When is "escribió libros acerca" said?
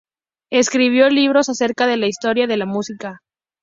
0.49-1.85